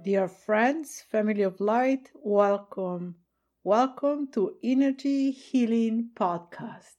[0.00, 3.16] Dear friends, family of light, welcome.
[3.64, 6.96] Welcome to Innergy Healing Podcast.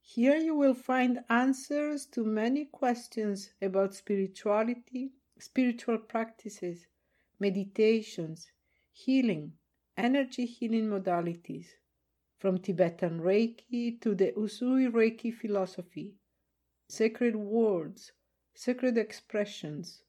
[0.00, 6.88] Here you will find answers to many questions about spirituality, spiritual practices,
[7.38, 8.50] meditations,
[8.90, 9.52] healing,
[9.96, 11.68] energy healing modalities,
[12.38, 16.16] from Tibetan Reiki to the Usui Reiki philosophy,
[16.88, 18.12] sacred words,
[18.54, 20.02] sacred expressions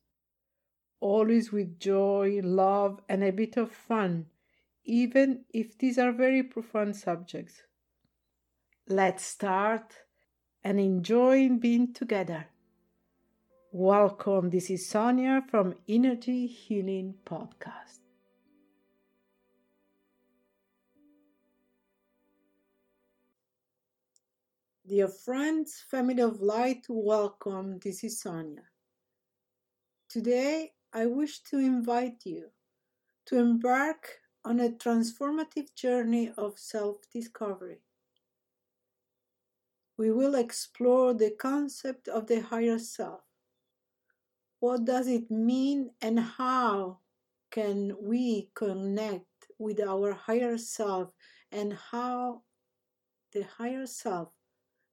[1.00, 4.26] always with joy, love, and a bit of fun,
[4.84, 7.64] even if these are very profound subjects.
[8.88, 9.94] Let's start
[10.64, 12.48] and enjoy being together.
[13.72, 18.00] Welcome, this is Sonia from Innergy Healing Podcast.
[24.88, 27.78] Dear friends, family of light, welcome.
[27.78, 28.64] This is Sonia.
[30.10, 32.50] Today I wish to invite you
[33.28, 37.82] to embark on a transformative journey of self discovery.
[39.98, 43.22] We will explore the concept of the higher self.
[44.60, 47.00] What does it mean and how
[47.52, 49.26] can we connect
[49.58, 51.14] with our higher self
[51.52, 52.44] and how
[53.34, 54.34] the higher self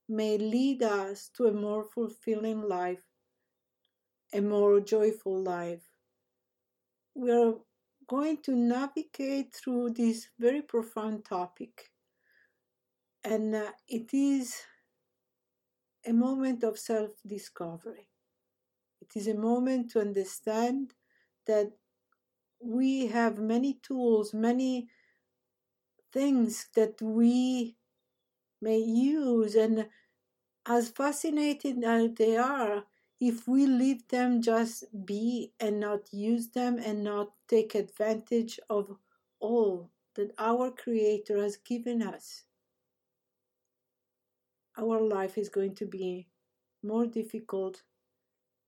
[0.09, 3.03] may lead us to a more fulfilling life
[4.37, 5.89] a more joyful life.
[7.15, 7.55] We are
[8.07, 11.91] going to navigate through this very profound topic,
[13.25, 14.63] and uh, it is
[16.07, 18.09] a moment of self discovery.
[19.01, 20.95] It is a moment to understand
[21.47, 21.73] that
[22.61, 24.89] we have many tools, many
[26.13, 27.77] things that we
[28.63, 29.89] may use, and
[30.67, 32.87] as fascinating as they are,
[33.21, 38.99] if we leave them just be and not use them and not take advantage of
[39.41, 42.45] all that our Creator has given us,
[44.79, 46.29] our life is going to be
[46.83, 47.83] more difficult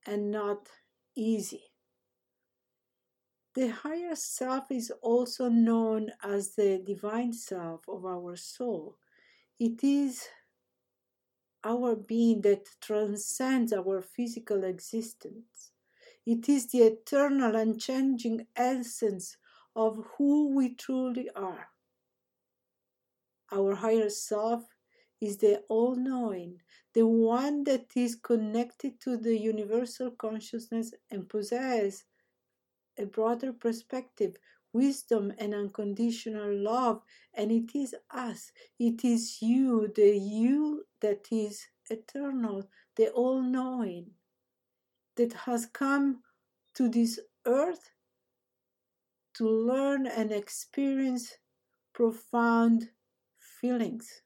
[0.07, 0.69] and not
[1.15, 1.65] easy.
[3.55, 8.97] The higher self is also known as the divine self of our soul.
[9.59, 10.29] It is
[11.69, 15.73] our being that transcends our physical existence.
[16.25, 19.37] It is the eternal, unchanging essence
[19.77, 21.69] of who we truly are.
[23.53, 24.65] Our higher self
[25.21, 26.63] is the all knowing,
[26.95, 32.05] the one that is connected to the universal consciousness and possesses
[32.99, 34.37] a broader perspective,
[34.73, 37.03] wisdom, and unconditional love.
[37.35, 44.11] And it is us, it is you, the you that is eternal, the all knowing,
[45.17, 46.23] that has come
[46.75, 47.91] to this earth
[49.35, 51.35] to learn and experience
[51.93, 52.89] profound
[53.61, 54.23] feelings.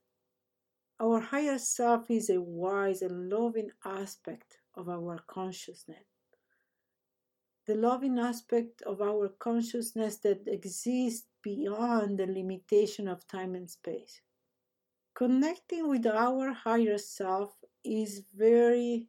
[1.01, 6.12] Our higher self is a wise and loving aspect of our consciousness.
[7.67, 14.21] The loving aspect of our consciousness that exists beyond the limitation of time and space.
[15.15, 19.07] Connecting with our higher self is very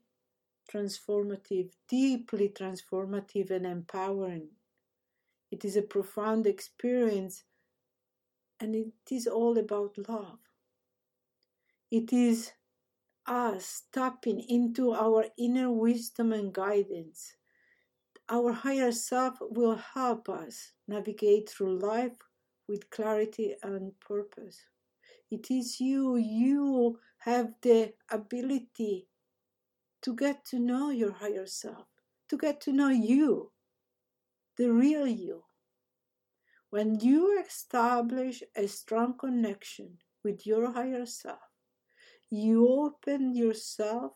[0.71, 4.49] transformative, deeply transformative, and empowering.
[5.51, 7.43] It is a profound experience
[8.59, 10.39] and it is all about love.
[11.91, 12.51] It is
[13.25, 17.35] us tapping into our inner wisdom and guidance.
[18.33, 22.17] Our higher self will help us navigate through life
[22.67, 24.59] with clarity and purpose.
[25.29, 26.15] It is you.
[26.15, 29.07] You have the ability
[30.01, 31.85] to get to know your higher self,
[32.29, 33.51] to get to know you,
[34.57, 35.43] the real you.
[36.71, 41.51] When you establish a strong connection with your higher self,
[42.31, 44.13] you open yourself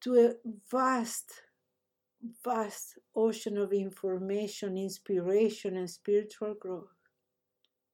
[0.00, 0.34] to a
[0.68, 1.30] vast,
[2.44, 6.94] vast ocean of information, inspiration, and spiritual growth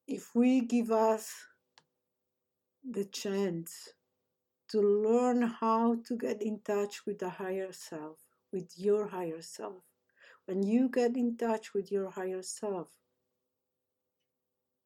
[0.09, 1.31] if we give us
[2.83, 3.91] the chance
[4.71, 8.17] to learn how to get in touch with the higher self,
[8.51, 9.83] with your higher self,
[10.47, 12.89] when you get in touch with your higher self,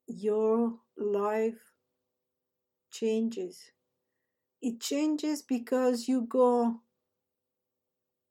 [0.08, 1.72] your life
[2.90, 3.70] changes.
[4.60, 6.80] It changes because you go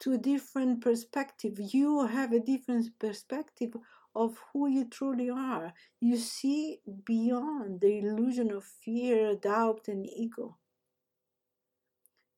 [0.01, 1.59] to a different perspective.
[1.59, 3.73] You have a different perspective
[4.15, 5.73] of who you truly are.
[5.99, 10.57] You see beyond the illusion of fear, doubt, and ego.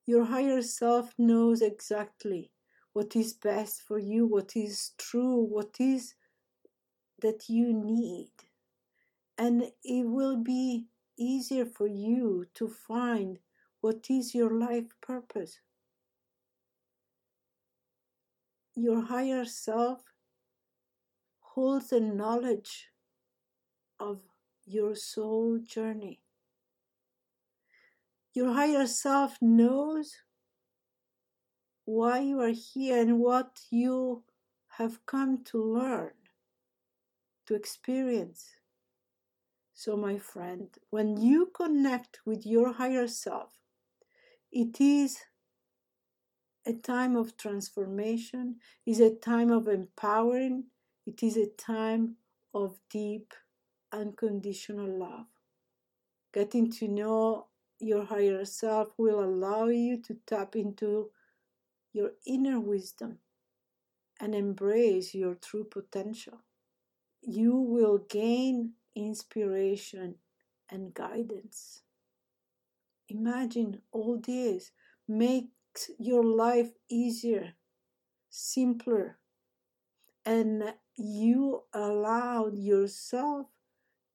[0.06, 2.52] Your higher self knows exactly
[2.92, 6.16] what is best for you, what is true, what is
[7.22, 8.32] that you need.
[9.38, 10.88] And it will be
[11.18, 13.40] easier for you to find
[13.80, 15.60] what is your life purpose.
[18.76, 20.02] Your higher self
[21.40, 22.88] holds the knowledge
[24.00, 24.22] of
[24.66, 26.22] your soul journey.
[28.34, 30.16] Your higher self knows
[31.86, 34.24] why you are here and what you
[34.78, 36.14] have come to learn,
[37.46, 38.56] to experience.
[39.76, 43.52] So, my friend, when you connect with your higher self,
[44.52, 45.20] it is
[46.66, 50.66] a time of transformation, is a time of empowering,
[51.06, 52.16] it is a time
[52.54, 53.34] of deep,
[53.92, 55.26] unconditional love.
[56.34, 57.48] Getting to know
[57.80, 61.10] your higher self will allow you to tap into
[61.92, 63.20] your inner wisdom
[64.20, 66.40] and embrace your true potential.
[67.22, 70.16] You will gain inspiration
[70.70, 71.82] and guidance.
[73.10, 74.72] Imagine all this
[76.00, 77.54] your life easier,
[78.30, 79.18] simpler,
[80.26, 83.48] and you allowed yourself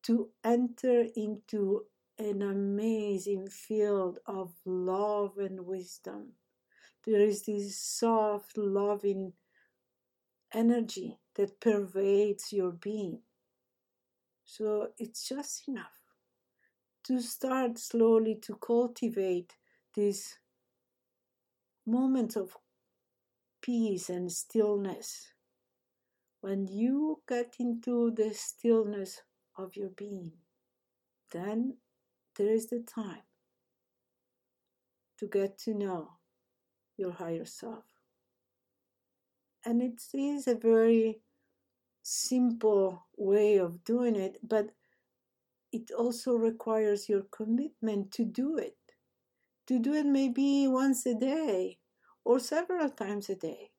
[0.03, 1.83] to enter into
[2.19, 6.33] an amazing field of love and wisdom.
[7.05, 9.33] There is this soft, loving
[10.53, 13.21] energy that pervades your being.
[14.45, 15.99] So it's just enough
[17.05, 19.55] to start slowly to cultivate
[19.95, 20.39] this
[21.89, 22.55] moment of
[23.63, 25.33] peace and stillness.
[26.41, 29.23] When you get into the stillness
[29.57, 30.33] of your being,
[31.33, 31.79] then
[32.37, 33.23] there is the time
[35.19, 36.11] to get to know
[36.97, 37.85] your higher self.
[39.65, 41.21] And it is a very
[42.03, 44.71] simple way of doing it, but
[45.73, 48.78] it also requires your commitment to do it.
[49.69, 51.79] To do it maybe once a day
[52.25, 53.71] or several times a day.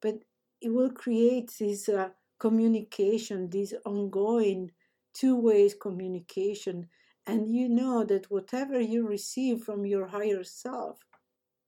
[0.00, 0.24] But
[0.60, 4.72] it will create this uh, communication, this ongoing
[5.14, 6.88] two ways communication.
[7.26, 11.04] And you know that whatever you receive from your higher self,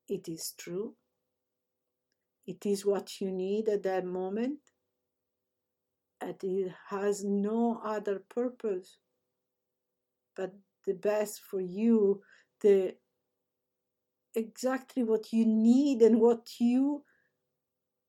[0.08, 0.94] it is true.
[2.46, 4.60] It is what you need at that moment.
[6.20, 8.98] And it has no other purpose
[10.38, 10.54] but
[10.86, 12.22] the best for you,
[12.62, 12.94] the
[14.34, 17.04] exactly what you need and what you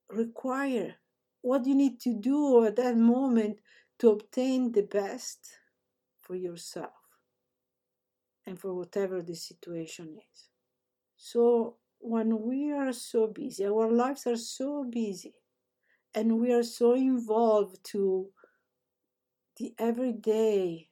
[0.10, 0.96] require,
[1.42, 3.60] what you need to do at that moment
[4.00, 5.40] to obtain the best
[6.22, 6.92] for yourself
[8.46, 10.50] and for whatever the situation is.
[11.18, 15.34] So, when we are so busy, our lives are so busy,
[16.16, 18.30] and we are so involved to
[19.58, 20.88] the everyday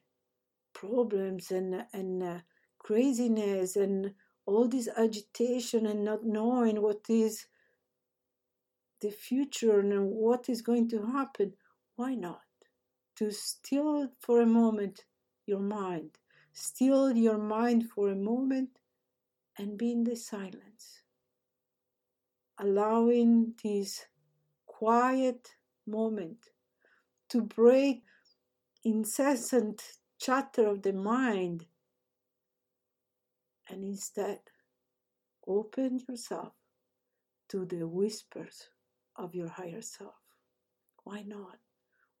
[0.74, 2.38] problems and and uh,
[2.78, 4.12] craziness and
[4.48, 7.46] all this agitation and not knowing what is
[9.00, 11.52] the future and what is going to happen
[11.96, 12.42] why not?
[13.16, 15.04] To still for a moment
[15.46, 16.10] your mind
[16.58, 18.70] still your mind for a moment
[19.56, 21.02] and be in the silence.
[22.58, 24.06] Allowing this
[24.66, 25.54] quiet
[25.86, 26.48] moment
[27.28, 28.02] to break
[28.84, 29.82] incessant
[30.18, 31.66] chatter of the mind
[33.68, 34.40] and instead
[35.46, 36.52] open yourself
[37.48, 38.68] to the whispers
[39.16, 40.14] of your higher self.
[41.04, 41.58] Why not?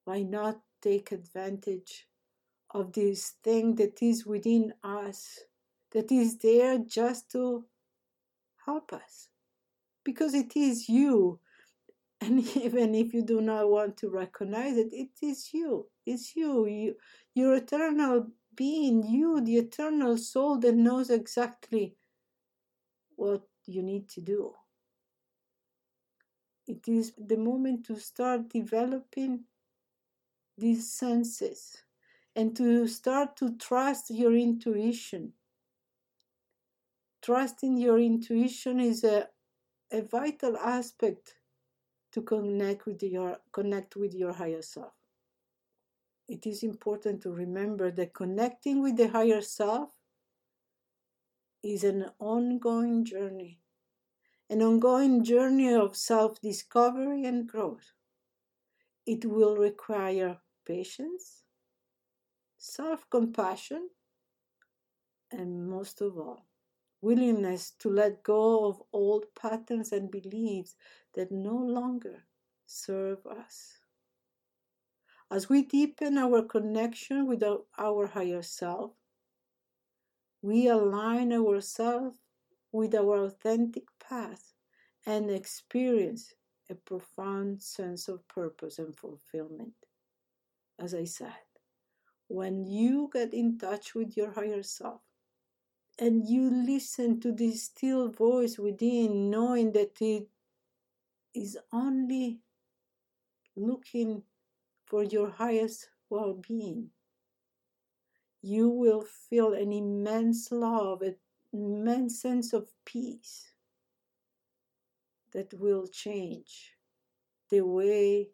[0.04, 2.06] Why not take advantage
[2.70, 5.40] of this thing that is within us,
[5.92, 7.64] that is there just to
[8.64, 9.28] help us?
[10.04, 11.40] Because it is you.
[12.20, 15.86] And even if you do not want to recognize it, it is you.
[16.04, 16.66] It's you.
[16.66, 16.96] you
[17.34, 18.26] your eternal
[18.58, 21.94] being, you, the eternal soul that knows exactly
[23.14, 24.52] what you need to do.
[26.66, 29.44] It is the moment to start developing
[30.58, 31.76] these senses
[32.34, 35.34] and to start to trust your intuition.
[37.22, 39.28] Trusting your intuition is a,
[39.92, 41.36] a vital aspect
[42.10, 44.97] to connect with your connect with your higher self
[46.28, 49.90] it is important to remember that connecting with the higher self
[51.62, 53.60] is an ongoing journey,
[54.50, 57.92] an ongoing journey of self discovery and growth.
[59.06, 61.42] It will require patience,
[62.58, 63.88] self compassion,
[65.30, 66.46] and most of all,
[67.00, 70.76] willingness to let go of old patterns and beliefs
[71.14, 72.24] that no longer
[72.66, 73.77] serve us.
[75.30, 78.92] As we deepen our connection with our, higher self,
[80.40, 82.16] we align ourselves
[82.72, 84.54] with our authentic path
[85.04, 86.32] and experience
[86.70, 89.74] a profound sense of purpose and fulfillment.
[90.78, 91.44] As I said,
[92.28, 95.00] when you get in touch with your higher self
[95.98, 100.28] and you listen to this still voice within, knowing that it
[101.34, 102.38] is only
[103.56, 104.22] looking
[104.88, 106.90] for your highest well being,
[108.40, 111.16] you will feel an immense love, an
[111.52, 113.52] immense sense of peace
[115.32, 116.72] that will change
[117.50, 118.30] the way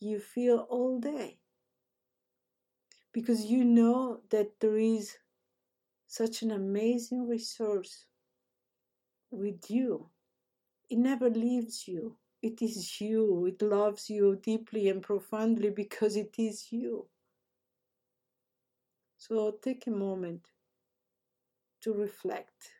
[0.00, 1.38] you feel all day.
[3.12, 5.16] Because you know that there is
[6.06, 8.06] such an amazing resource
[9.30, 10.10] with you.
[10.90, 12.19] It never leaves you.
[12.42, 13.46] It is you.
[13.46, 17.06] It loves you deeply and profoundly because it is you.
[19.18, 20.48] So take a moment
[21.82, 22.70] to reflect.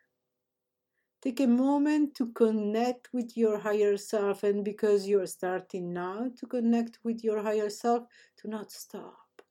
[1.23, 6.47] Take a moment to connect with your higher self, and because you're starting now to
[6.47, 8.05] connect with your higher self,
[8.43, 9.43] do not stop.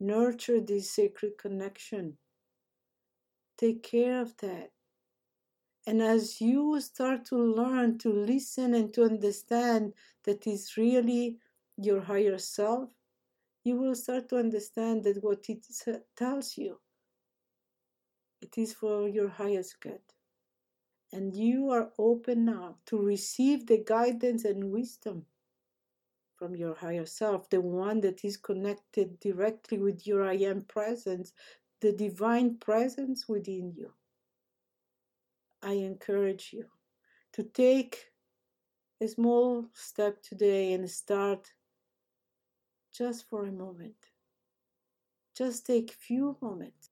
[0.00, 2.16] Nurture this sacred connection.
[3.58, 4.70] Take care of that.
[5.86, 9.92] And as you start to learn to listen and to understand
[10.24, 11.38] that is really
[11.76, 12.90] your higher self,
[13.62, 15.64] you will start to understand that what it
[16.16, 16.80] tells you,
[18.42, 20.00] it is for your highest good.
[21.12, 25.26] And you are open now to receive the guidance and wisdom
[26.36, 31.32] from your higher self, the one that is connected directly with your I am presence,
[31.80, 33.92] the divine presence within you.
[35.66, 36.66] I encourage you
[37.32, 38.12] to take
[39.00, 41.50] a small step today and start
[42.96, 43.96] just for a moment.
[45.36, 46.90] Just take few moments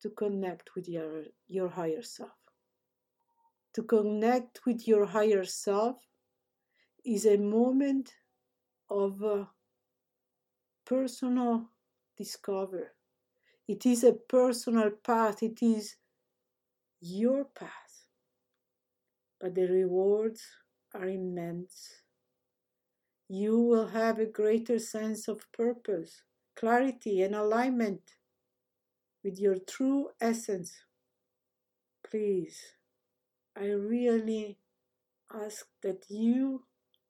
[0.00, 2.30] to connect with your, your higher self.
[3.74, 5.98] To connect with your higher self
[7.04, 8.14] is a moment
[8.88, 9.44] of uh,
[10.86, 11.66] personal
[12.16, 12.86] discovery.
[13.68, 15.42] It is a personal path.
[15.42, 15.96] It is
[17.00, 18.04] your path.
[19.40, 20.42] But the rewards
[20.94, 22.02] are immense.
[23.28, 26.24] You will have a greater sense of purpose,
[26.56, 28.16] clarity, and alignment
[29.22, 30.72] with your true essence.
[32.02, 32.74] Please,
[33.56, 34.58] I really
[35.32, 36.66] ask that you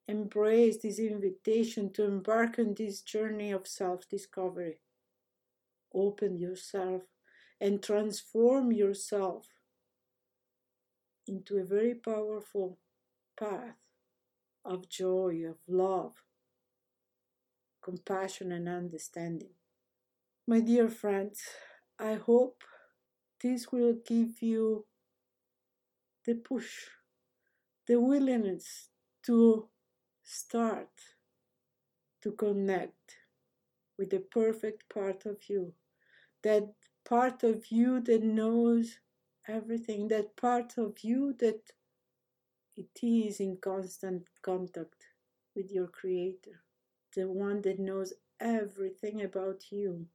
[0.08, 4.80] embrace this invitation to embark on this journey of self discovery.
[5.92, 7.02] Open yourself
[7.60, 9.48] and transform yourself
[11.28, 12.78] into a very powerful
[13.38, 13.76] path
[14.64, 16.12] of joy, of love,
[17.82, 19.54] compassion, and understanding.
[20.46, 21.42] My dear friends,
[21.98, 22.62] I hope
[23.42, 24.86] this will give you
[26.24, 26.86] the push,
[27.86, 28.88] the willingness
[29.24, 29.68] to
[30.24, 30.90] start
[32.22, 33.16] to connect
[33.98, 35.74] with the perfect part of you,
[36.42, 38.98] that part of you that knows
[39.48, 41.72] everything, that part of you that
[42.76, 45.06] it is in constant contact
[45.56, 46.62] with your Creator,
[47.16, 50.06] the one that knows everything about you,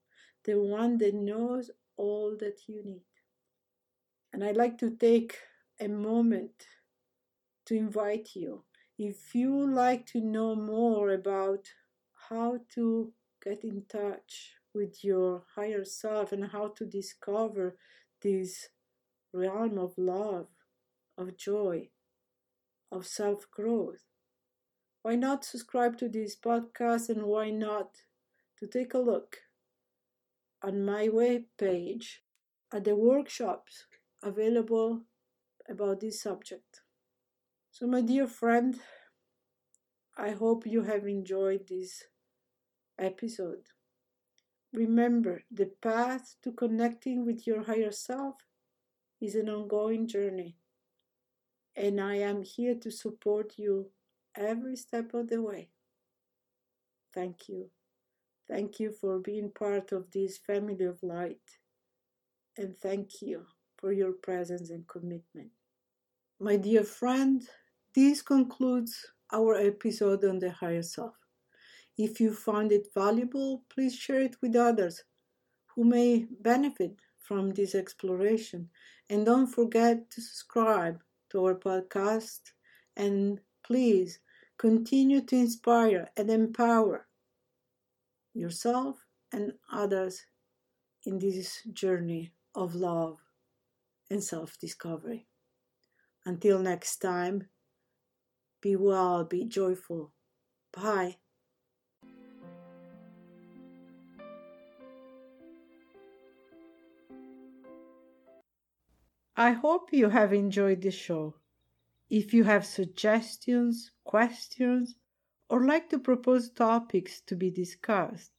[0.46, 3.02] the one that knows all that you need.
[4.32, 5.38] And I'd like to take
[5.80, 6.68] a moment
[7.66, 8.64] to invite you.
[8.98, 11.68] If you like to know more about
[12.30, 13.12] how to
[13.44, 17.76] get in touch with your higher self and how to discover
[18.22, 18.70] this
[19.34, 20.48] realm of love,
[21.18, 21.90] of joy,
[22.92, 24.04] of self growth.
[25.02, 28.04] Why not subscribe to this podcast and why not
[28.60, 29.38] to take a look
[30.62, 32.24] on my web page
[32.74, 33.86] at the workshops
[34.24, 35.02] available
[35.70, 36.82] about this subject.
[37.72, 38.80] So, my dear friend,
[40.18, 42.04] I hope you have enjoyed this
[42.98, 43.66] episode.
[44.72, 48.36] Remember, the path to connecting with your higher self
[49.24, 50.58] is an ongoing journey,
[51.78, 53.90] and I am here to support you
[54.36, 55.70] every step of the way.
[57.14, 57.70] Thank you.
[58.50, 61.40] Thank you for being part of this family of light,
[62.58, 63.46] and thank you
[63.78, 65.52] for your presence and commitment.
[66.42, 67.42] My dear friend,
[67.96, 68.94] this concludes
[69.32, 71.16] our episode on the higher self.
[71.98, 75.06] If you found it valuable, please share it with others
[75.74, 78.70] who may benefit from this exploration.
[79.10, 81.02] And don't forget to subscribe
[81.32, 82.42] to our podcast
[82.96, 84.20] and please
[84.58, 87.08] continue to inspire and empower
[88.34, 90.26] yourself and others
[91.06, 93.20] in this journey of love
[94.10, 95.28] and self discovery.
[96.26, 97.50] Until next time,
[98.62, 100.14] be well, be joyful.
[100.72, 101.18] Bye.
[109.36, 111.34] I hope you have enjoyed the show.
[112.10, 114.96] If you have suggestions, questions,
[115.50, 118.32] or like to propose topics to be discussed,